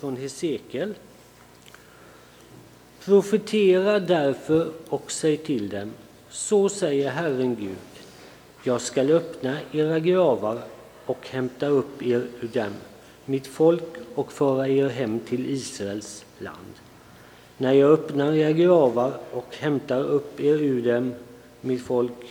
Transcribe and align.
från 0.00 0.16
Hesekiel. 0.16 0.94
Profetera 3.04 4.00
därför 4.00 4.72
och 4.88 5.12
säg 5.12 5.36
till 5.36 5.68
dem, 5.68 5.92
så 6.30 6.68
säger 6.68 7.10
Herren 7.10 7.56
Gud, 7.60 7.76
jag 8.62 8.80
skall 8.80 9.10
öppna 9.10 9.58
era 9.72 9.98
gravar 9.98 10.62
och 11.06 11.28
hämta 11.28 11.66
upp 11.66 12.02
er 12.02 12.26
ur 12.40 12.48
dem, 12.52 12.72
mitt 13.24 13.46
folk, 13.46 13.96
och 14.14 14.32
föra 14.32 14.68
er 14.68 14.88
hem 14.88 15.20
till 15.20 15.50
Israels 15.50 16.24
land. 16.38 16.74
När 17.58 17.72
jag 17.72 17.90
öppnar 17.90 18.32
era 18.32 18.52
gravar 18.52 19.12
och 19.32 19.56
hämtar 19.56 20.04
upp 20.04 20.40
er 20.40 20.62
ur 20.62 20.82
dem, 20.82 21.14
mitt 21.60 21.82
folk, 21.82 22.26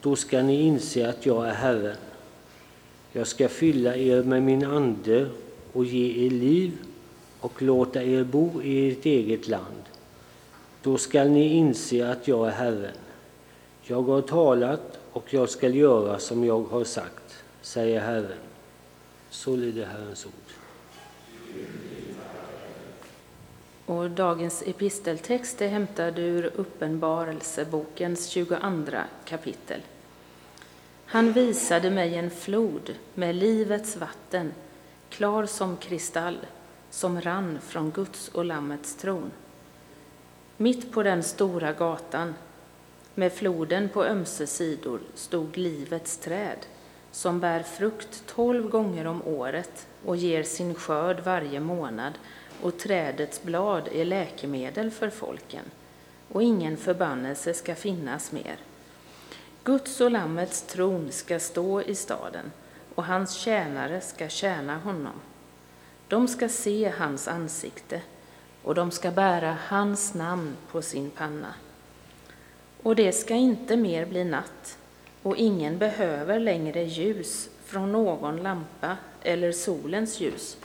då 0.00 0.16
skall 0.16 0.44
ni 0.44 0.60
inse 0.62 1.08
att 1.08 1.26
jag 1.26 1.48
är 1.48 1.52
Herren. 1.52 1.96
Jag 3.12 3.26
ska 3.26 3.48
fylla 3.48 3.96
er 3.96 4.22
med 4.22 4.42
min 4.42 4.64
ande 4.64 5.28
och 5.72 5.84
ge 5.84 6.26
er 6.26 6.30
liv 6.30 6.72
och 7.40 7.62
låta 7.62 8.02
er 8.02 8.24
bo 8.24 8.62
i 8.62 8.92
ert 8.92 9.06
eget 9.06 9.48
land. 9.48 9.82
Då 10.82 10.98
skall 10.98 11.30
ni 11.30 11.48
inse 11.48 12.10
att 12.10 12.28
jag 12.28 12.46
är 12.48 12.52
Herren. 12.52 12.96
Jag 13.82 14.02
har 14.02 14.22
talat 14.22 14.98
och 15.12 15.34
jag 15.34 15.48
skall 15.48 15.74
göra 15.74 16.18
som 16.18 16.44
jag 16.44 16.62
har 16.62 16.84
sagt, 16.84 17.44
säger 17.62 18.00
Herren. 18.00 18.38
Så 19.30 19.56
lyder 19.56 19.86
Herrens 19.86 20.26
ord. 20.26 20.32
Och 23.86 24.10
dagens 24.10 24.62
episteltext 24.66 25.62
är 25.62 25.68
hämtad 25.68 26.18
ur 26.18 26.50
Uppenbarelsebokens 26.56 28.28
22 28.28 28.58
kapitel. 29.24 29.80
Han 31.06 31.32
visade 31.32 31.90
mig 31.90 32.14
en 32.14 32.30
flod 32.30 32.94
med 33.14 33.34
livets 33.34 33.96
vatten, 33.96 34.52
klar 35.08 35.46
som 35.46 35.76
kristall, 35.76 36.38
som 36.90 37.20
rann 37.20 37.58
från 37.60 37.90
Guds 37.90 38.28
och 38.28 38.44
Lammets 38.44 38.96
tron. 38.96 39.30
Mitt 40.56 40.92
på 40.92 41.02
den 41.02 41.22
stora 41.22 41.72
gatan, 41.72 42.34
med 43.14 43.32
floden 43.32 43.88
på 43.88 44.04
ömse 44.04 44.46
sidor, 44.46 45.00
stod 45.14 45.56
livets 45.56 46.18
träd, 46.18 46.58
som 47.10 47.40
bär 47.40 47.62
frukt 47.62 48.26
tolv 48.26 48.68
gånger 48.68 49.06
om 49.06 49.22
året 49.22 49.86
och 50.04 50.16
ger 50.16 50.42
sin 50.42 50.74
skörd 50.74 51.20
varje 51.20 51.60
månad, 51.60 52.12
och 52.62 52.78
trädets 52.78 53.42
blad 53.42 53.88
är 53.92 54.04
läkemedel 54.04 54.90
för 54.90 55.10
folken, 55.10 55.64
och 56.32 56.42
ingen 56.42 56.76
förbannelse 56.76 57.54
ska 57.54 57.74
finnas 57.74 58.32
mer. 58.32 58.56
Guds 59.64 60.00
och 60.00 60.10
Lammets 60.10 60.62
tron 60.62 61.12
ska 61.12 61.40
stå 61.40 61.82
i 61.82 61.94
staden, 61.94 62.52
och 62.94 63.04
hans 63.04 63.34
tjänare 63.34 64.00
ska 64.00 64.28
tjäna 64.28 64.78
honom. 64.78 65.20
De 66.08 66.28
ska 66.28 66.48
se 66.48 66.92
hans 66.98 67.28
ansikte, 67.28 68.02
och 68.62 68.74
de 68.74 68.90
ska 68.90 69.10
bära 69.10 69.56
hans 69.68 70.14
namn 70.14 70.56
på 70.70 70.82
sin 70.82 71.10
panna. 71.10 71.54
Och 72.82 72.96
det 72.96 73.12
ska 73.12 73.34
inte 73.34 73.76
mer 73.76 74.06
bli 74.06 74.24
natt, 74.24 74.78
och 75.22 75.36
ingen 75.36 75.78
behöver 75.78 76.40
längre 76.40 76.84
ljus 76.84 77.48
från 77.64 77.92
någon 77.92 78.36
lampa 78.36 78.96
eller 79.22 79.52
solens 79.52 80.20
ljus, 80.20 80.56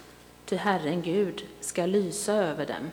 ty 0.46 0.56
Herren 0.56 1.02
Gud 1.02 1.44
ska 1.60 1.86
lysa 1.86 2.34
över 2.34 2.66
dem, 2.66 2.92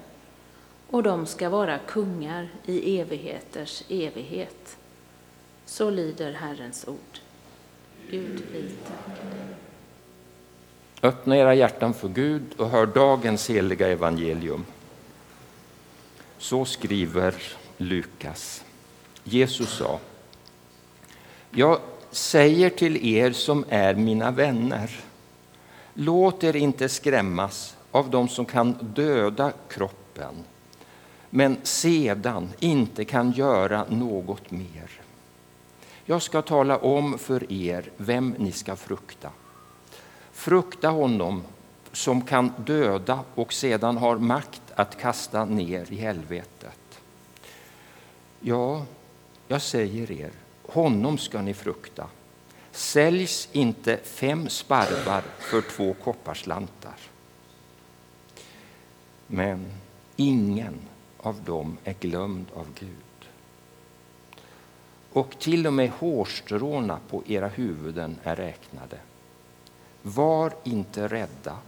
och 0.90 1.02
de 1.02 1.26
ska 1.26 1.48
vara 1.48 1.78
kungar 1.78 2.48
i 2.66 3.00
evigheters 3.00 3.84
evighet. 3.88 4.76
Så 5.66 5.90
lyder 5.90 6.32
Herrens 6.32 6.88
ord. 6.88 7.18
Gud, 8.10 8.42
vi 8.52 8.62
tackar 8.62 9.30
dig. 9.30 9.57
Öppna 11.02 11.36
era 11.36 11.54
hjärtan 11.54 11.94
för 11.94 12.08
Gud 12.08 12.42
och 12.56 12.70
hör 12.70 12.86
dagens 12.86 13.50
heliga 13.50 13.88
evangelium. 13.88 14.64
Så 16.38 16.64
skriver 16.64 17.34
Lukas. 17.76 18.64
Jesus 19.24 19.70
sa, 19.70 19.98
jag 21.50 21.78
säger 22.10 22.70
till 22.70 23.06
er 23.06 23.32
som 23.32 23.64
är 23.68 23.94
mina 23.94 24.30
vänner, 24.30 25.00
låt 25.94 26.44
er 26.44 26.56
inte 26.56 26.88
skrämmas 26.88 27.76
av 27.90 28.10
dem 28.10 28.28
som 28.28 28.44
kan 28.44 28.72
döda 28.80 29.52
kroppen, 29.68 30.34
men 31.30 31.56
sedan 31.62 32.48
inte 32.58 33.04
kan 33.04 33.32
göra 33.32 33.84
något 33.88 34.50
mer. 34.50 35.00
Jag 36.04 36.22
ska 36.22 36.42
tala 36.42 36.76
om 36.76 37.18
för 37.18 37.52
er 37.52 37.90
vem 37.96 38.34
ni 38.38 38.52
ska 38.52 38.76
frukta. 38.76 39.30
Frukta 40.38 40.88
honom 40.88 41.42
som 41.92 42.22
kan 42.22 42.52
döda 42.56 43.24
och 43.34 43.52
sedan 43.52 43.96
har 43.96 44.18
makt 44.18 44.62
att 44.74 44.98
kasta 45.00 45.44
ner 45.44 45.92
i 45.92 45.96
helvetet. 45.96 47.00
Ja, 48.40 48.86
jag 49.48 49.62
säger 49.62 50.10
er, 50.10 50.30
honom 50.66 51.18
ska 51.18 51.42
ni 51.42 51.54
frukta. 51.54 52.06
Säljs 52.72 53.48
inte 53.52 53.96
fem 53.96 54.48
sparvar 54.48 55.22
för 55.38 55.60
två 55.60 55.94
kopparslantar? 56.04 56.96
Men 59.26 59.66
ingen 60.16 60.74
av 61.16 61.42
dem 61.42 61.76
är 61.84 61.94
glömd 62.00 62.46
av 62.54 62.66
Gud. 62.80 63.28
Och 65.12 65.38
till 65.38 65.66
och 65.66 65.72
med 65.72 65.90
hårstråna 65.90 66.98
på 67.10 67.22
era 67.26 67.48
huvuden 67.48 68.18
är 68.22 68.36
räknade. 68.36 68.98
Var 70.02 70.52
inte 70.64 71.08
rädda. 71.08 71.58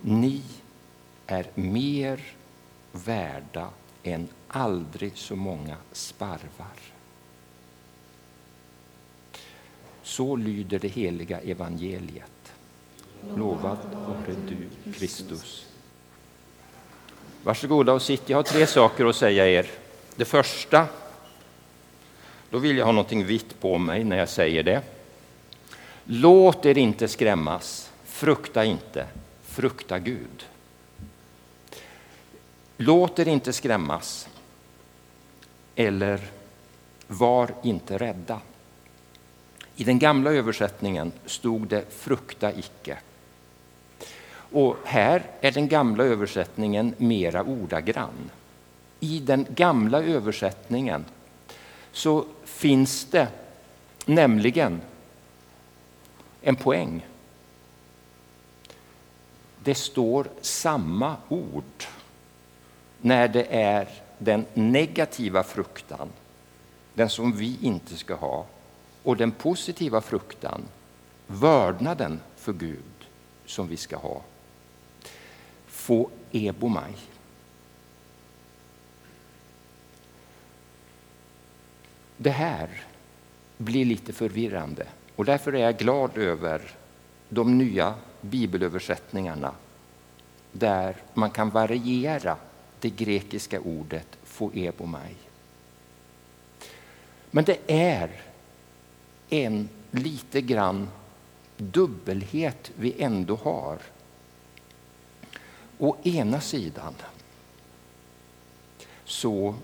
Ni 0.00 0.42
är 1.26 1.46
mer 1.54 2.20
värda 2.92 3.68
än 4.02 4.28
aldrig 4.48 5.16
så 5.16 5.36
många 5.36 5.76
sparvar. 5.92 6.78
Så 10.02 10.36
lyder 10.36 10.78
det 10.78 10.88
heliga 10.88 11.40
evangeliet. 11.40 12.52
Lovad 13.36 13.78
vare 13.92 14.36
du, 14.48 14.92
Kristus. 14.92 15.66
Varsågoda 17.42 17.92
och 17.92 18.02
sitt. 18.02 18.28
Jag 18.28 18.38
har 18.38 18.42
tre 18.42 18.66
saker 18.66 19.06
att 19.06 19.16
säga 19.16 19.46
er. 19.48 19.70
Det 20.16 20.24
första, 20.24 20.86
då 22.50 22.58
vill 22.58 22.76
jag 22.76 22.84
ha 22.84 22.92
någonting 22.92 23.24
vitt 23.24 23.60
på 23.60 23.78
mig 23.78 24.04
när 24.04 24.18
jag 24.18 24.28
säger 24.28 24.62
det. 24.62 24.82
Låt 26.10 26.66
er 26.66 26.78
inte 26.78 27.08
skrämmas, 27.08 27.92
frukta 28.04 28.64
inte, 28.64 29.06
frukta 29.42 29.98
Gud. 29.98 30.46
Låt 32.76 33.18
er 33.18 33.28
inte 33.28 33.52
skrämmas, 33.52 34.28
eller 35.74 36.20
var 37.06 37.54
inte 37.62 37.98
rädda. 37.98 38.40
I 39.76 39.84
den 39.84 39.98
gamla 39.98 40.30
översättningen 40.30 41.12
stod 41.26 41.68
det 41.68 41.92
frukta 41.92 42.52
icke. 42.52 42.98
Och 44.52 44.76
här 44.84 45.22
är 45.40 45.52
den 45.52 45.68
gamla 45.68 46.04
översättningen 46.04 46.94
mera 46.98 47.42
ordagrann. 47.42 48.30
I 49.00 49.20
den 49.20 49.46
gamla 49.50 50.02
översättningen 50.02 51.04
så 51.92 52.24
finns 52.44 53.04
det 53.04 53.28
nämligen 54.04 54.80
en 56.42 56.56
poäng. 56.56 57.06
Det 59.64 59.74
står 59.74 60.28
samma 60.40 61.16
ord 61.28 61.84
när 63.00 63.28
det 63.28 63.44
är 63.44 63.88
den 64.18 64.46
negativa 64.54 65.42
fruktan, 65.42 66.08
den 66.94 67.10
som 67.10 67.32
vi 67.32 67.58
inte 67.62 67.96
ska 67.96 68.14
ha, 68.14 68.46
och 69.02 69.16
den 69.16 69.32
positiva 69.32 70.00
fruktan, 70.00 70.62
vördnaden 71.26 72.20
för 72.36 72.52
Gud, 72.52 73.08
som 73.46 73.68
vi 73.68 73.76
ska 73.76 73.96
ha. 73.96 74.22
Få 75.66 76.10
ebomaj. 76.32 76.96
Det 82.16 82.30
här 82.30 82.84
blir 83.56 83.84
lite 83.84 84.12
förvirrande 84.12 84.86
och 85.18 85.24
därför 85.24 85.54
är 85.54 85.58
jag 85.58 85.78
glad 85.78 86.18
över 86.18 86.62
de 87.28 87.58
nya 87.58 87.94
bibelöversättningarna 88.20 89.54
där 90.52 90.96
man 91.14 91.30
kan 91.30 91.50
variera 91.50 92.36
det 92.80 92.90
grekiska 92.90 93.60
ordet 93.60 94.18
foebomai. 94.24 95.14
Men 97.30 97.44
det 97.44 97.58
är 97.66 98.22
en 99.28 99.68
lite 99.90 100.40
grann 100.40 100.88
dubbelhet 101.56 102.70
vi 102.74 103.02
ändå 103.02 103.36
har. 103.36 103.78
Å 105.78 105.96
ena 106.02 106.40
sidan 106.40 106.94
så 109.04 109.54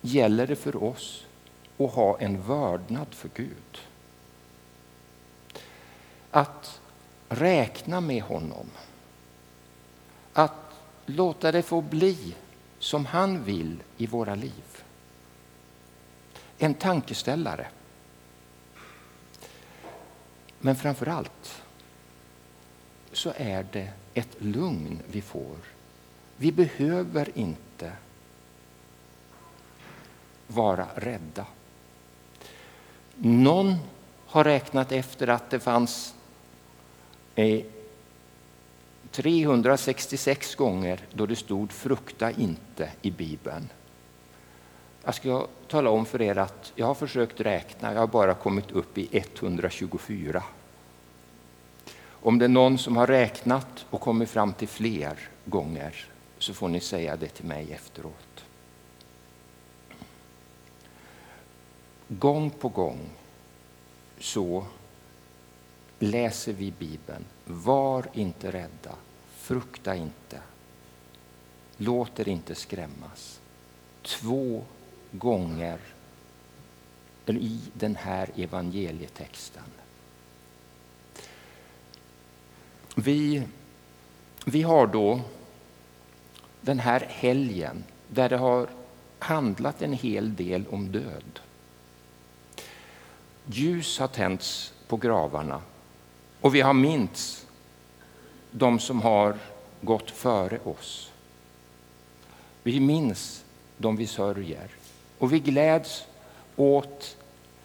gäller 0.00 0.46
det 0.46 0.56
för 0.56 0.82
oss 0.84 1.24
att 1.78 1.92
ha 1.92 2.18
en 2.18 2.42
vördnad 2.42 3.06
för 3.10 3.30
Gud. 3.34 3.87
Att 6.30 6.80
räkna 7.28 8.00
med 8.00 8.22
honom. 8.22 8.70
Att 10.32 10.80
låta 11.06 11.52
det 11.52 11.62
få 11.62 11.80
bli 11.80 12.34
som 12.78 13.06
han 13.06 13.44
vill 13.44 13.82
i 13.96 14.06
våra 14.06 14.34
liv. 14.34 14.82
En 16.58 16.74
tankeställare. 16.74 17.66
Men 20.58 20.76
framför 20.76 21.06
allt 21.06 21.62
så 23.12 23.32
är 23.36 23.66
det 23.72 23.92
ett 24.14 24.36
lugn 24.38 25.02
vi 25.10 25.22
får. 25.22 25.56
Vi 26.36 26.52
behöver 26.52 27.38
inte 27.38 27.92
vara 30.46 30.86
rädda. 30.94 31.46
Någon 33.16 33.74
har 34.26 34.44
räknat 34.44 34.92
efter 34.92 35.28
att 35.28 35.50
det 35.50 35.60
fanns 35.60 36.14
Eh, 37.38 37.64
366 39.10 40.54
gånger 40.54 41.00
då 41.12 41.26
det 41.26 41.36
stod 41.36 41.72
frukta 41.72 42.30
inte 42.30 42.90
i 43.02 43.10
Bibeln. 43.10 43.68
Jag 45.04 45.14
ska 45.14 45.46
tala 45.68 45.90
om 45.90 46.06
för 46.06 46.22
er 46.22 46.38
att 46.38 46.72
jag 46.74 46.86
har 46.86 46.94
försökt 46.94 47.40
räkna, 47.40 47.92
jag 47.92 48.00
har 48.00 48.06
bara 48.06 48.34
kommit 48.34 48.70
upp 48.70 48.98
i 48.98 49.08
124. 49.12 50.42
Om 52.06 52.38
det 52.38 52.44
är 52.44 52.48
någon 52.48 52.78
som 52.78 52.96
har 52.96 53.06
räknat 53.06 53.86
och 53.90 54.00
kommit 54.00 54.30
fram 54.30 54.52
till 54.52 54.68
fler 54.68 55.18
gånger 55.44 56.06
så 56.38 56.54
får 56.54 56.68
ni 56.68 56.80
säga 56.80 57.16
det 57.16 57.28
till 57.28 57.46
mig 57.46 57.72
efteråt. 57.72 58.44
Gång 62.08 62.50
på 62.50 62.68
gång 62.68 63.00
så 64.18 64.64
läser 65.98 66.52
vi 66.52 66.70
Bibeln. 66.70 67.24
Var 67.44 68.06
inte 68.12 68.52
rädda, 68.52 68.94
frukta 69.36 69.96
inte, 69.96 70.40
låt 71.76 72.20
er 72.20 72.28
inte 72.28 72.54
skrämmas. 72.54 73.40
Två 74.02 74.64
gånger 75.12 75.78
i 77.26 77.60
den 77.72 77.96
här 77.96 78.30
evangelietexten. 78.36 79.62
Vi, 82.94 83.42
vi 84.44 84.62
har 84.62 84.86
då 84.86 85.20
den 86.60 86.78
här 86.78 87.00
helgen 87.08 87.84
där 88.08 88.28
det 88.28 88.36
har 88.36 88.68
handlat 89.18 89.82
en 89.82 89.92
hel 89.92 90.36
del 90.36 90.64
om 90.70 90.92
död. 90.92 91.40
Ljus 93.46 93.98
har 93.98 94.08
tänts 94.08 94.72
på 94.88 94.96
gravarna 94.96 95.62
och 96.40 96.54
vi 96.54 96.60
har 96.60 96.74
mints 96.74 97.46
de 98.50 98.78
som 98.78 99.02
har 99.02 99.36
gått 99.80 100.10
före 100.10 100.58
oss. 100.64 101.12
Vi 102.62 102.80
minns 102.80 103.44
de 103.76 103.96
vi 103.96 104.06
sörjer 104.06 104.68
och 105.18 105.32
vi 105.32 105.40
gläds 105.40 106.04
åt 106.56 107.16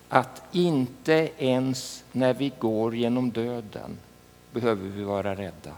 att 0.10 0.44
inte 0.52 1.30
ens 1.38 2.04
när 2.12 2.34
vi 2.34 2.52
går 2.60 2.96
genom 2.96 3.32
döden 3.32 3.98
behöver 4.52 4.90
vi 4.90 5.04
vara 5.04 5.36
rädda. 5.36 5.74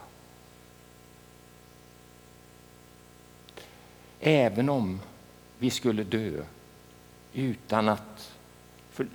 Även 4.19 4.69
om 4.69 4.99
vi 5.57 5.69
skulle 5.69 6.03
dö 6.03 6.43
utan 7.33 7.89
att 7.89 8.31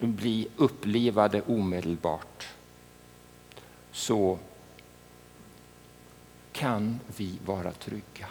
bli 0.00 0.48
upplivade 0.56 1.42
omedelbart 1.42 2.48
så 3.92 4.38
kan 6.52 7.00
vi 7.16 7.38
vara 7.46 7.72
trygga. 7.72 8.28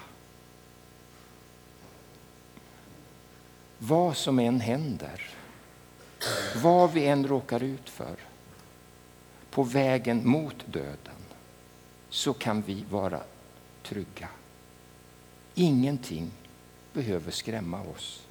Vad 3.77 4.17
som 4.17 4.39
än 4.39 4.59
händer, 4.59 5.29
vad 6.63 6.91
vi 6.91 7.07
än 7.07 7.27
råkar 7.27 7.63
ut 7.63 7.89
för 7.89 8.15
på 9.49 9.63
vägen 9.63 10.27
mot 10.27 10.55
döden 10.65 11.19
så 12.09 12.33
kan 12.33 12.61
vi 12.61 12.85
vara 12.89 13.21
trygga. 13.83 14.29
Ingenting 15.55 16.31
behöver 16.93 17.31
skrämma 17.31 17.81
oss. 17.81 18.25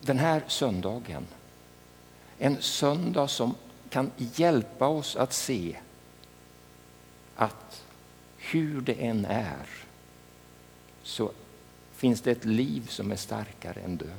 Den 0.00 0.18
här 0.18 0.42
söndagen, 0.46 1.26
en 2.38 2.62
söndag 2.62 3.28
som 3.28 3.54
kan 3.90 4.10
hjälpa 4.16 4.86
oss 4.86 5.16
att 5.16 5.32
se 5.32 5.76
att 7.36 7.84
hur 8.36 8.80
det 8.80 8.92
än 8.92 9.24
är 9.24 9.66
så 11.02 11.32
finns 11.92 12.20
det 12.20 12.30
ett 12.30 12.44
liv 12.44 12.86
som 12.88 13.12
är 13.12 13.16
starkare 13.16 13.80
än 13.80 13.96
döden. 13.96 14.14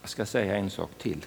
Jag 0.00 0.10
ska 0.10 0.26
säga 0.26 0.56
en 0.56 0.70
sak 0.70 0.90
till. 0.98 1.26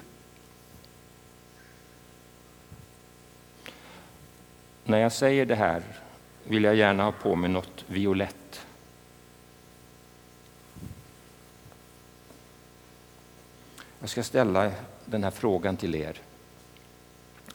När 4.84 4.98
jag 4.98 5.12
säger 5.12 5.46
det 5.46 5.56
här 5.56 5.84
vill 6.44 6.64
jag 6.64 6.76
gärna 6.76 7.04
ha 7.04 7.12
på 7.12 7.36
mig 7.36 7.50
något 7.50 7.86
violett. 7.88 8.67
Jag 14.00 14.10
ska 14.10 14.24
ställa 14.24 14.72
den 15.06 15.24
här 15.24 15.32
frågan 15.32 15.78
till 15.78 15.96
er. 15.96 16.22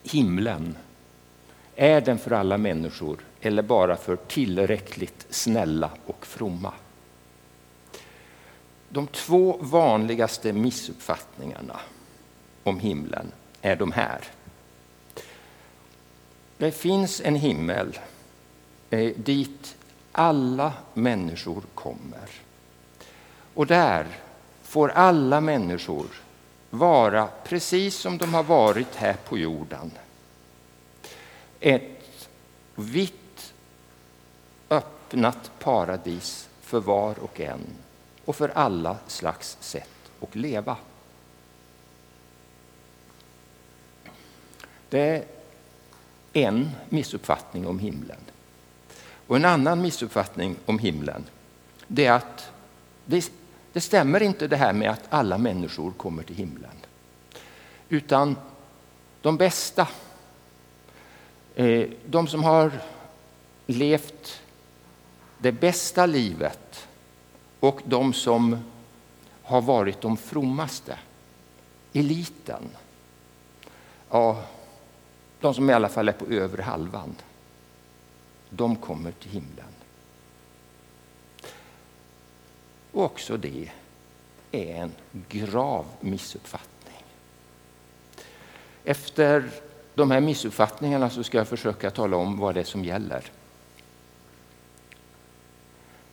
Himlen, 0.02 0.76
är 1.76 2.00
den 2.00 2.18
för 2.18 2.30
alla 2.30 2.58
människor 2.58 3.18
eller 3.40 3.62
bara 3.62 3.96
för 3.96 4.16
tillräckligt 4.16 5.26
snälla 5.30 5.90
och 6.06 6.26
fromma? 6.26 6.72
De 8.88 9.06
två 9.06 9.58
vanligaste 9.60 10.52
missuppfattningarna 10.52 11.80
om 12.62 12.80
himlen 12.80 13.32
är 13.62 13.76
de 13.76 13.92
här. 13.92 14.20
Det 16.58 16.72
finns 16.72 17.20
en 17.20 17.36
himmel 17.36 17.98
eh, 18.90 19.12
dit 19.16 19.76
alla 20.12 20.72
människor 20.94 21.62
kommer. 21.74 22.30
Och 23.54 23.66
där 23.66 24.06
får 24.62 24.88
alla 24.88 25.40
människor 25.40 26.06
vara 26.74 27.28
precis 27.44 27.96
som 27.96 28.19
de 28.19 28.34
har 28.34 28.42
varit 28.42 28.94
här 28.94 29.16
på 29.28 29.38
jorden. 29.38 29.90
Ett 31.60 32.28
vitt 32.74 33.55
öppnat 34.69 35.50
paradis 35.58 36.48
för 36.60 36.81
var 36.81 37.19
och 37.19 37.41
en 37.41 37.60
och 38.24 38.36
för 38.36 38.48
alla 38.48 38.96
slags 39.06 39.56
sätt 39.60 40.10
att 40.20 40.34
leva. 40.34 40.76
Det 44.88 45.00
är 45.00 45.24
en 46.32 46.70
missuppfattning 46.88 47.67
om 47.67 47.79
himlen. 47.79 48.20
Och 49.26 49.36
en 49.36 49.44
annan 49.44 49.82
missuppfattning 49.82 50.56
om 50.67 50.79
himlen 50.79 51.24
det 51.86 52.06
är 52.06 52.12
att 52.12 52.52
det, 53.05 53.32
det 53.72 53.81
stämmer 53.81 54.22
inte 54.22 54.48
det 54.48 54.56
här 54.56 54.72
med 54.72 54.91
att 54.91 55.05
alla 55.08 55.38
människor 55.38 55.91
kommer 55.91 56.22
till 56.22 56.36
himlen. 56.36 56.76
Utan 57.88 58.36
de 59.20 59.36
bästa, 59.36 59.88
eh, 61.55 61.88
de 62.06 62.26
som 62.29 62.44
har 62.44 62.72
levt 63.67 64.43
det 65.38 65.52
bästa 65.52 66.06
livet 66.06 66.88
och 67.60 67.81
de 67.84 68.12
som 68.12 68.64
har 69.43 69.62
varit 69.62 70.00
de 70.00 70.17
frommaste, 70.17 70.98
eliten, 71.93 72.62
ja, 74.10 74.44
de 75.41 75.55
som 75.55 75.70
i 75.70 75.72
alla 75.72 75.88
fall 75.88 76.08
är 76.08 76.12
på 76.12 76.26
övre 76.26 76.62
halvan, 76.62 77.14
de 78.50 78.76
kommer 78.76 79.12
till 79.12 79.31
himlen. 79.31 79.81
Och 82.93 83.05
också 83.05 83.37
det 83.37 83.70
är 84.53 84.75
en 84.75 84.93
grav 85.29 85.87
missuppfattning. 86.01 87.05
Efter 88.84 89.51
de 89.94 90.11
här 90.11 90.20
missuppfattningarna 90.20 91.11
så 91.11 91.25
ska 91.25 91.39
jag 91.39 91.49
försöka 91.49 91.91
tala 91.91 92.17
om 92.17 92.39
vad 92.39 92.55
det 92.55 92.61
är 92.61 92.65
som 92.65 92.84
gäller. 92.84 93.31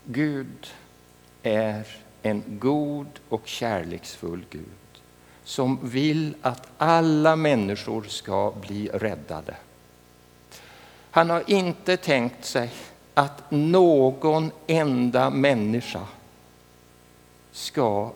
Gud 0.05 0.67
är 1.43 1.87
en 2.21 2.43
god 2.47 3.07
och 3.29 3.47
kärleksfull 3.47 4.45
Gud 4.49 4.65
som 5.43 5.79
vill 5.89 6.35
att 6.41 6.67
alla 6.77 7.35
människor 7.35 8.03
ska 8.03 8.53
bli 8.61 8.87
räddade. 8.87 9.55
Han 11.11 11.29
har 11.29 11.43
inte 11.47 11.97
tänkt 11.97 12.45
sig 12.45 12.71
att 13.13 13.51
någon 13.51 14.51
enda 14.67 15.29
människa 15.29 16.07
ska 17.59 18.11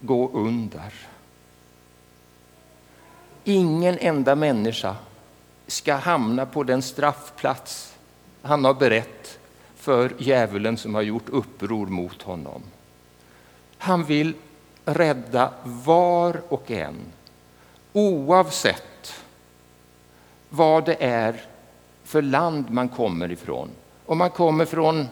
gå 0.00 0.30
under. 0.32 0.92
Ingen 3.44 3.98
enda 3.98 4.34
människa 4.34 4.96
ska 5.66 5.94
hamna 5.94 6.46
på 6.46 6.62
den 6.62 6.82
straffplats 6.82 7.96
han 8.42 8.64
har 8.64 8.74
berett 8.74 9.38
för 9.76 10.14
djävulen 10.18 10.76
som 10.76 10.94
har 10.94 11.02
gjort 11.02 11.28
uppror 11.28 11.86
mot 11.86 12.22
honom. 12.22 12.62
Han 13.78 14.04
vill 14.04 14.34
rädda 14.84 15.52
var 15.64 16.42
och 16.48 16.70
en, 16.70 16.96
oavsett 17.92 19.22
vad 20.48 20.84
det 20.84 20.96
är 21.04 21.44
för 22.04 22.22
land 22.22 22.70
man 22.70 22.88
kommer 22.88 23.32
ifrån. 23.32 23.70
Om 24.06 24.18
man 24.18 24.30
kommer 24.30 24.64
från 24.64 25.08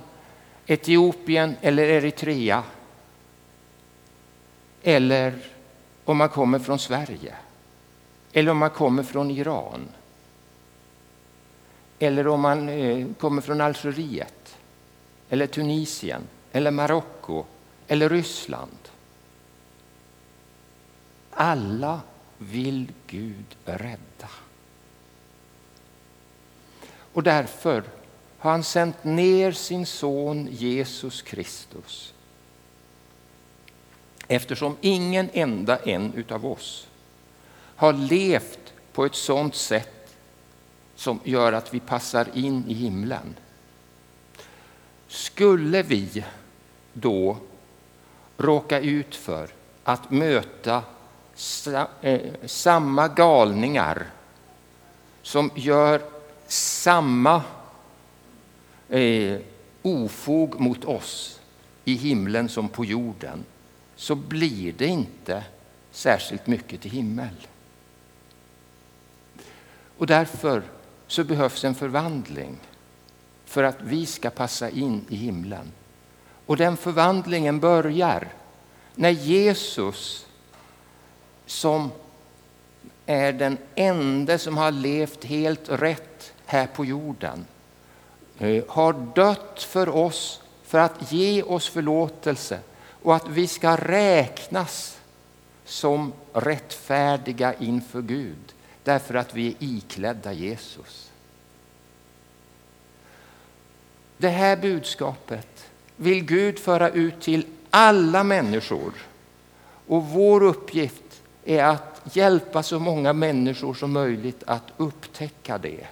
Etiopien 0.67 1.57
eller 1.61 1.83
Eritrea. 1.85 2.63
Eller 4.83 5.35
om 6.05 6.17
man 6.17 6.29
kommer 6.29 6.59
från 6.59 6.79
Sverige. 6.79 7.35
Eller 8.33 8.51
om 8.51 8.59
man 8.59 8.71
kommer 8.71 9.03
från 9.03 9.31
Iran. 9.31 9.89
Eller 11.99 12.27
om 12.27 12.41
man 12.41 12.69
eh, 12.69 13.07
kommer 13.19 13.43
från 13.43 13.61
Algeriet. 13.61 14.57
Eller 15.29 15.47
Tunisien. 15.47 16.23
Eller 16.53 16.71
Marocko. 16.71 17.45
Eller 17.89 18.09
Ryssland. 18.09 18.79
Alla 21.31 22.01
vill 22.39 22.93
Gud 23.07 23.57
rädda. 23.65 24.29
Och 27.13 27.23
därför 27.23 27.83
har 28.45 28.51
han 28.51 28.65
sänt 28.65 29.05
ner 29.05 29.53
sin 29.53 29.87
son 29.87 30.49
Jesus 30.51 31.23
Kristus. 31.23 32.15
Eftersom 34.29 34.77
ingen 34.81 35.31
enda 35.33 35.79
en 35.79 36.25
av 36.31 36.47
oss 36.47 36.87
har 37.77 37.93
levt 37.93 38.73
på 38.93 39.05
ett 39.05 39.15
sådant 39.15 39.55
sätt 39.55 40.15
som 40.95 41.21
gör 41.25 41.53
att 41.53 41.75
vi 41.75 41.81
passar 41.81 42.29
in 42.35 42.65
i 42.69 42.75
himlen. 42.75 43.35
Skulle 45.09 45.83
vi 45.83 46.25
då 46.93 47.37
råka 48.37 48.81
ut 48.81 49.17
för 49.17 49.49
att 49.85 50.11
möta 50.11 50.83
eh, 52.01 52.21
samma 52.47 53.09
galningar 53.09 54.07
som 55.23 55.51
gör 55.55 56.03
samma 56.47 57.43
eh, 58.95 59.41
ofog 59.83 60.61
mot 60.61 60.85
oss 60.85 61.41
i 61.85 61.95
himlen 61.95 62.49
som 62.49 62.69
på 62.69 62.85
jorden 62.85 63.45
så 63.97 64.15
blir 64.15 64.73
det 64.73 64.87
inte 64.87 65.45
särskilt 65.91 66.47
mycket 66.47 66.81
till 66.81 66.91
himmel. 66.91 67.47
Och 69.99 70.07
därför 70.07 70.63
så 71.07 71.25
behövs 71.25 71.65
en 71.65 71.75
förvandling 71.75 72.57
för 73.45 73.63
att 73.63 73.83
vi 73.83 74.07
ska 74.07 74.31
passa 74.31 74.71
in 74.71 75.05
i 75.09 75.17
himlen. 75.17 75.73
Och 76.47 76.57
den 76.57 76.77
förvandlingen 76.77 77.61
börjar 77.61 78.29
när 78.95 79.11
Jesus 79.11 80.27
som 81.47 81.91
är 83.07 83.33
den 83.33 83.59
enda 83.75 84.39
som 84.39 84.57
har 84.57 84.71
levt 84.71 85.25
helt 85.25 85.69
rätt 85.69 86.33
här 86.47 86.67
på 86.67 86.85
jorden 86.85 87.47
Eh, 88.39 88.65
har 88.69 88.93
dött 89.15 89.63
för 89.63 89.89
oss 89.89 90.41
för 90.63 90.79
att 90.79 91.13
ge 91.13 91.43
oss 91.43 91.69
förlåtelse 91.69 92.59
och 93.03 93.17
att 93.17 93.29
vi 93.29 93.47
ska 93.47 93.77
räknas 93.77 94.99
som 95.65 96.13
rättfärdiga 96.33 97.55
inför 97.55 98.03
Gud 98.03 98.55
därför 98.85 99.15
att 99.15 99.35
vi 99.35 99.49
är 99.49 99.55
iklädda 99.59 100.33
Jesus. 100.33 101.11
Det 104.17 104.29
här 104.29 104.57
budskapet 104.57 105.67
vill 105.97 106.25
Gud 106.25 106.59
föra 106.59 106.91
ut 106.91 107.21
till 107.21 107.47
alla 107.71 108.25
människor. 108.25 108.93
Och 109.87 110.05
vår 110.05 110.43
uppgift 110.43 111.23
är 111.45 111.65
att 111.65 112.01
hjälpa 112.13 112.63
så 112.63 112.79
många 112.79 113.13
människor 113.13 113.75
som 113.75 113.93
möjligt 113.93 114.43
att 114.47 114.73
upptäcka 114.77 115.59
det. 115.59 115.87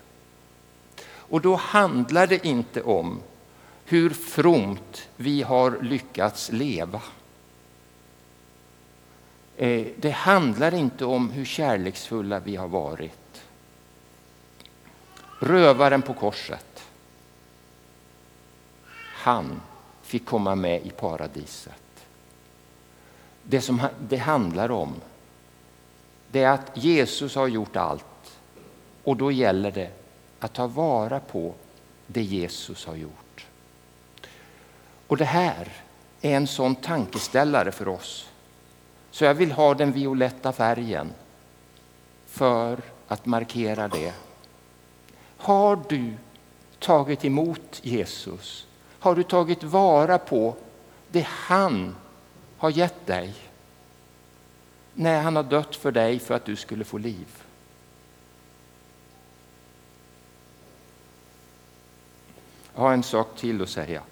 Och 1.33 1.41
då 1.41 1.57
handlar 1.57 2.27
det 2.27 2.47
inte 2.47 2.83
om 2.83 3.21
hur 3.85 4.11
fromt 4.11 5.09
vi 5.17 5.43
har 5.43 5.79
lyckats 5.83 6.53
leva. 6.53 7.03
Eh, 9.57 9.87
det 9.97 10.11
handlar 10.11 10.75
inte 10.75 11.05
om 11.05 11.31
hur 11.31 11.45
kärleksfulla 11.45 12.41
vi 12.41 12.57
har 12.57 12.69
varit. 12.69 13.43
Rövaren 15.39 16.03
på 16.03 16.15
korset, 16.15 16.83
han 18.99 19.61
fick 20.03 20.27
komma 20.27 20.55
med 20.55 20.87
i 20.87 20.91
paradiset. 20.91 22.07
Det 23.43 23.61
som 23.61 23.83
det 24.09 24.17
handlar 24.17 24.71
om 24.71 24.95
det 26.31 26.43
är 26.43 26.51
att 26.51 26.71
Jesus 26.75 27.35
har 27.35 27.49
gjort 27.49 27.77
allt 27.77 28.39
och 29.05 29.17
då 29.17 29.33
gäller 29.33 29.71
det 29.71 30.02
att 30.43 30.53
ta 30.53 30.67
vara 30.67 31.21
på 31.21 31.55
det 32.07 32.23
Jesus 32.23 32.87
har 32.87 32.97
gjort. 32.97 33.47
Och 35.07 35.17
det 35.17 35.25
här 35.25 35.69
är 36.21 36.37
en 36.37 36.47
sån 36.47 36.75
tankeställare 36.75 37.73
för 37.73 37.89
oss. 37.89 38.29
Så 39.11 39.25
jag 39.25 39.35
vill 39.35 39.53
ha 39.53 39.75
den 39.75 39.93
violetta 39.93 40.53
färgen 40.53 41.13
för 42.27 42.81
att 43.09 43.27
markera 43.27 43.89
det. 43.89 44.15
Har 45.37 45.79
du 45.89 46.15
tagit 46.79 47.25
emot 47.25 47.81
Jesus? 47.83 48.67
Har 48.99 49.15
du 49.15 49.23
tagit 49.23 49.63
vara 49.63 50.19
på 50.19 50.57
det 51.11 51.27
han 51.29 51.97
har 52.57 52.71
gett 52.71 53.07
dig? 53.07 53.35
När 54.95 55.23
han 55.23 55.37
har 55.37 55.43
dött 55.43 55.77
för 55.77 55.93
dig 55.93 56.19
för 56.19 56.35
att 56.35 56.45
du 56.45 56.57
skulle 56.57 56.85
få 56.85 56.99
liv. 56.99 57.42
Har 62.75 62.93
en 62.93 63.03
sak 63.03 63.37
till 63.37 63.63
att 63.63 63.69
säga. 63.69 64.03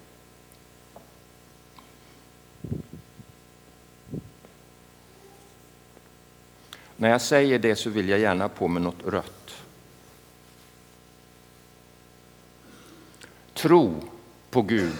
När 6.95 7.09
jag 7.09 7.21
säger 7.21 7.59
det 7.59 7.75
så 7.75 7.89
vill 7.89 8.09
jag 8.09 8.19
gärna 8.19 8.49
på 8.49 8.67
med 8.67 8.81
något 8.81 9.03
rött. 9.05 9.63
Tro 13.53 13.95
på 14.49 14.61
Gud 14.61 14.97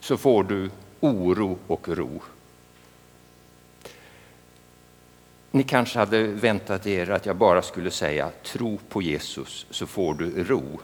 så 0.00 0.16
får 0.16 0.44
du 0.44 0.70
oro 1.00 1.58
och 1.66 1.88
ro. 1.88 2.22
Ni 5.50 5.62
kanske 5.62 5.98
hade 5.98 6.22
väntat 6.22 6.86
er 6.86 7.10
att 7.10 7.26
jag 7.26 7.36
bara 7.36 7.62
skulle 7.62 7.90
säga 7.90 8.30
tro 8.42 8.78
på 8.88 9.02
Jesus 9.02 9.66
så 9.70 9.86
får 9.86 10.14
du 10.14 10.44
ro. 10.44 10.80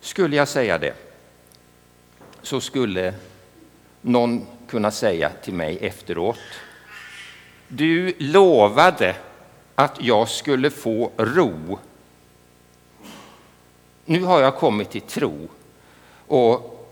Skulle 0.00 0.36
jag 0.36 0.48
säga 0.48 0.78
det 0.78 0.94
så 2.42 2.60
skulle 2.60 3.14
någon 4.00 4.46
kunna 4.68 4.90
säga 4.90 5.30
till 5.42 5.54
mig 5.54 5.78
efteråt 5.80 6.38
du 7.72 8.14
lovade 8.18 9.16
att 9.74 10.02
jag 10.02 10.28
skulle 10.28 10.70
få 10.70 11.10
ro. 11.16 11.78
Nu 14.04 14.22
har 14.22 14.40
jag 14.40 14.56
kommit 14.56 14.90
till 14.90 15.00
tro 15.00 15.48
och 16.26 16.86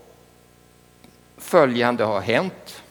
följande 1.37 2.03
har 2.03 2.21
hänt. 2.21 2.83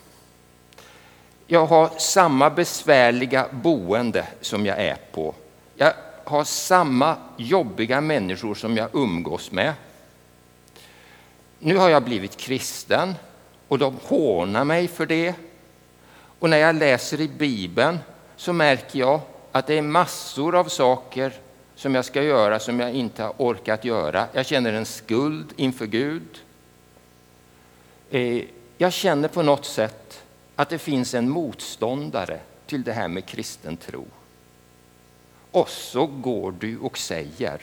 Jag 1.47 1.67
har 1.67 1.91
samma 1.99 2.51
besvärliga 2.51 3.47
boende 3.51 4.27
som 4.41 4.67
jag 4.67 4.79
är 4.79 4.97
på. 5.13 5.35
Jag 5.75 5.93
har 6.25 6.45
samma 6.45 7.17
jobbiga 7.37 8.01
människor 8.01 8.55
som 8.55 8.77
jag 8.77 8.89
umgås 8.93 9.53
med. 9.53 9.75
Nu 11.59 11.77
har 11.77 11.89
jag 11.89 12.03
blivit 12.03 12.37
kristen 12.37 13.15
och 13.69 13.79
de 13.79 13.97
hånar 14.03 14.65
mig 14.65 14.89
för 14.89 15.07
det. 15.07 15.35
Och 16.39 16.51
när 16.51 16.57
jag 16.57 16.77
läser 16.77 17.21
i 17.21 17.29
Bibeln 17.29 17.99
så 18.37 18.53
märker 18.53 18.99
jag 18.99 19.21
att 19.53 19.67
det 19.67 19.79
är 19.79 19.83
massor 19.83 20.57
av 20.57 20.65
saker 20.65 21.33
som 21.75 21.95
jag 21.95 22.05
ska 22.05 22.23
göra 22.23 22.59
som 22.59 22.81
jag 22.81 22.95
inte 22.95 23.23
har 23.23 23.35
orkat 23.37 23.85
göra. 23.85 24.27
Jag 24.33 24.47
känner 24.47 24.73
en 24.73 24.87
skuld 24.87 25.53
inför 25.57 25.87
Gud. 25.87 26.39
Eh, 28.11 28.43
jag 28.79 28.93
känner 28.93 29.29
på 29.29 29.43
något 29.43 29.65
sätt 29.65 30.23
att 30.57 30.69
det 30.69 30.79
finns 30.79 31.15
en 31.15 31.29
motståndare 31.31 32.41
till 32.67 32.83
det 32.83 32.93
här 32.93 33.09
med 33.09 33.27
kristen 33.27 33.77
tro. 33.77 34.07
Och 35.51 35.69
så 35.69 36.07
går 36.07 36.55
du 36.59 36.79
och 36.79 36.99
säger 36.99 37.63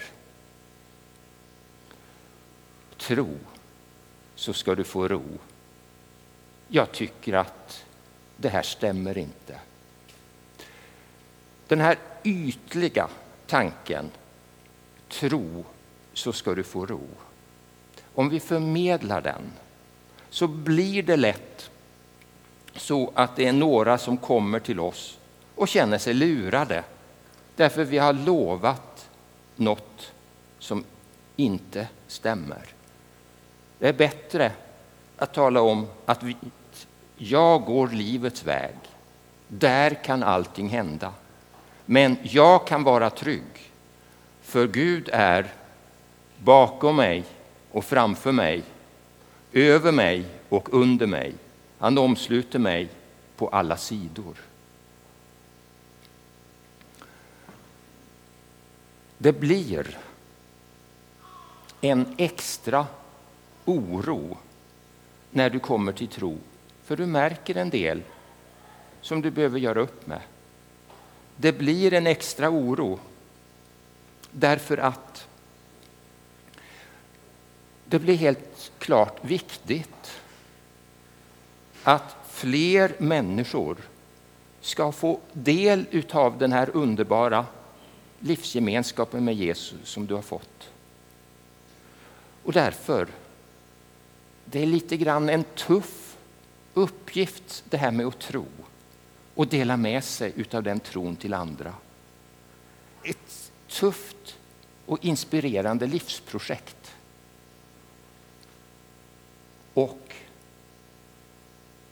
tro 2.97 3.37
så 4.35 4.53
ska 4.53 4.75
du 4.75 4.83
få 4.83 5.07
ro. 5.07 5.23
Jag 6.67 6.91
tycker 6.91 7.33
att 7.33 7.85
det 8.37 8.49
här 8.49 8.61
stämmer 8.61 9.17
inte. 9.17 9.59
Den 11.67 11.81
här 11.81 11.97
ytliga 12.23 13.09
tanken 13.47 14.11
tro 15.09 15.65
så 16.13 16.33
ska 16.33 16.55
du 16.55 16.63
få 16.63 16.85
ro. 16.85 17.07
Om 18.13 18.29
vi 18.29 18.39
förmedlar 18.39 19.21
den 19.21 19.51
så 20.29 20.47
blir 20.47 21.03
det 21.03 21.17
lätt 21.17 21.69
så 22.75 23.11
att 23.15 23.35
det 23.35 23.47
är 23.47 23.53
några 23.53 23.97
som 23.97 24.17
kommer 24.17 24.59
till 24.59 24.79
oss 24.79 25.17
och 25.55 25.67
känner 25.67 25.97
sig 25.97 26.13
lurade 26.13 26.83
därför 27.55 27.83
vi 27.83 27.97
har 27.97 28.13
lovat 28.13 29.09
något 29.55 30.11
som 30.59 30.83
inte 31.35 31.87
stämmer. 32.07 32.74
Det 33.79 33.87
är 33.87 33.93
bättre 33.93 34.51
att 35.17 35.33
tala 35.33 35.61
om 35.61 35.87
att 36.05 36.23
vi, 36.23 36.35
jag 37.17 37.65
går 37.65 37.87
livets 37.87 38.43
väg. 38.43 38.75
Där 39.47 40.03
kan 40.03 40.23
allting 40.23 40.69
hända. 40.69 41.13
Men 41.85 42.17
jag 42.23 42.67
kan 42.67 42.83
vara 42.83 43.09
trygg, 43.09 43.71
för 44.41 44.67
Gud 44.67 45.09
är 45.13 45.47
bakom 46.37 46.95
mig 46.95 47.23
och 47.71 47.85
framför 47.85 48.31
mig, 48.31 48.63
över 49.51 49.91
mig 49.91 50.25
och 50.49 50.73
under 50.73 51.07
mig. 51.07 51.33
Han 51.79 51.97
omsluter 51.97 52.59
mig 52.59 52.89
på 53.37 53.47
alla 53.47 53.77
sidor. 53.77 54.37
Det 59.17 59.39
blir 59.39 59.97
en 61.81 62.15
extra 62.17 62.87
oro 63.65 64.37
när 65.31 65.49
du 65.49 65.59
kommer 65.59 65.91
till 65.91 66.07
tro, 66.07 66.37
för 66.83 66.97
du 66.97 67.05
märker 67.05 67.55
en 67.55 67.69
del 67.69 68.01
som 69.01 69.21
du 69.21 69.31
behöver 69.31 69.59
göra 69.59 69.81
upp 69.81 70.07
med. 70.07 70.21
Det 71.35 71.51
blir 71.51 71.93
en 71.93 72.07
extra 72.07 72.49
oro 72.49 72.99
därför 74.31 74.77
att 74.77 75.27
det 77.85 77.99
blir 77.99 78.15
helt 78.15 78.71
klart 78.79 79.25
viktigt 79.25 80.21
att 81.83 82.15
fler 82.29 82.95
människor 82.97 83.77
ska 84.61 84.91
få 84.91 85.19
del 85.33 86.03
av 86.11 86.37
den 86.37 86.51
här 86.51 86.69
underbara 86.73 87.45
livsgemenskapen 88.19 89.25
med 89.25 89.35
Jesus 89.35 89.89
som 89.89 90.07
du 90.07 90.13
har 90.13 90.21
fått. 90.21 90.69
Och 92.43 92.53
därför, 92.53 93.07
det 94.45 94.59
är 94.59 94.65
lite 94.65 94.97
grann 94.97 95.29
en 95.29 95.43
tuff 95.43 96.17
uppgift 96.73 97.63
det 97.69 97.77
här 97.77 97.91
med 97.91 98.05
att 98.05 98.19
tro 98.19 98.45
och 99.35 99.47
dela 99.47 99.77
med 99.77 100.03
sig 100.03 100.33
av 100.51 100.63
den 100.63 100.79
tron 100.79 101.15
till 101.15 101.33
andra. 101.33 101.73
Ett 103.03 103.51
tufft 103.67 104.37
och 104.85 105.05
inspirerande 105.05 105.87
livsprojekt. 105.87 106.95
Och 109.73 110.15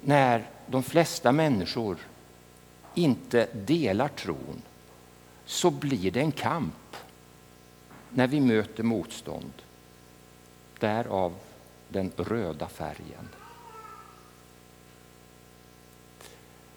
när 0.02 0.50
de 0.68 0.84
flesta 0.84 1.32
människor 1.32 1.98
inte 2.96 3.48
delar 3.54 4.08
tron 4.08 4.62
så 5.46 5.72
blir 5.72 6.12
det 6.12 6.20
en 6.20 6.32
kamp 6.32 6.96
när 8.10 8.28
vi 8.28 8.42
möter 8.42 8.84
motstånd. 8.84 9.54
Därav 10.80 11.34
den 11.94 12.12
röda 12.18 12.68
färgen. 12.68 13.30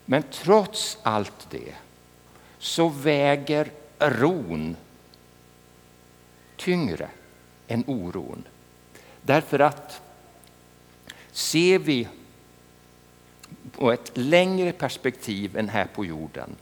Men 0.05 0.23
trots 0.23 0.99
allt 1.03 1.51
det 1.51 1.75
så 2.59 2.89
väger 2.89 3.71
ron 3.99 4.77
tyngre 6.57 7.09
än 7.69 7.85
oron. 7.87 8.45
Därför 9.23 9.59
att 9.59 10.03
ser 11.33 11.79
vi 11.79 12.09
på 13.73 13.93
ett 13.93 14.11
längre 14.15 14.73
perspektiv 14.73 15.57
än 15.57 15.69
här 15.69 15.87
på 15.87 16.05
jorden, 16.05 16.57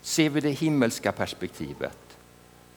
ser 0.00 0.30
vi 0.30 0.40
det 0.40 0.50
himmelska 0.50 1.12
perspektivet, 1.12 2.18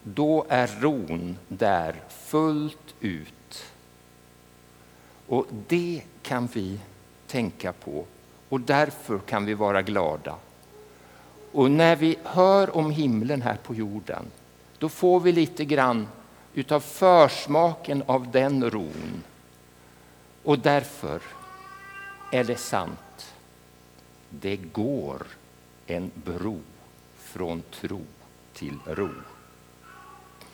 då 0.03 0.45
är 0.49 0.67
ron 0.67 1.37
där 1.47 2.01
fullt 2.09 2.95
ut. 2.99 3.65
Och 5.31 5.47
det 5.67 6.01
kan 6.21 6.47
vi 6.47 6.79
tänka 7.27 7.73
på 7.73 8.05
och 8.49 8.61
därför 8.61 9.19
kan 9.19 9.45
vi 9.45 9.53
vara 9.53 9.81
glada. 9.81 10.35
Och 11.51 11.71
när 11.71 11.95
vi 11.95 12.17
hör 12.23 12.77
om 12.77 12.91
himlen 12.91 13.41
här 13.41 13.57
på 13.63 13.75
jorden, 13.75 14.25
då 14.77 14.89
får 14.89 15.19
vi 15.19 15.31
lite 15.31 15.65
grann 15.65 16.07
utav 16.53 16.79
försmaken 16.79 18.03
av 18.05 18.31
den 18.31 18.69
ron. 18.69 19.23
Och 20.43 20.59
därför 20.59 21.21
är 22.31 22.43
det 22.43 22.57
sant. 22.57 23.33
Det 24.29 24.57
går 24.57 25.23
en 25.87 26.11
bro 26.13 26.59
från 27.17 27.63
tro 27.71 28.01
till 28.53 28.77
ro. 28.85 29.30